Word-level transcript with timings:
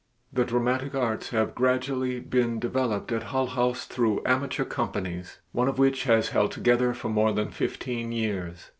The 0.33 0.45
dramatic 0.45 0.95
arts 0.95 1.29
have 1.29 1.53
gradually 1.53 2.19
been 2.19 2.57
developed 2.57 3.11
at 3.11 3.21
Hull 3.25 3.45
House 3.45 3.85
through 3.85 4.23
amateur 4.25 4.65
companies, 4.65 5.37
one 5.51 5.67
of 5.67 5.77
which 5.77 6.05
has 6.05 6.29
held 6.29 6.51
together 6.53 6.95
for 6.95 7.09
more 7.09 7.33
than 7.33 7.51
fifteen 7.51 8.11
years. 8.11 8.69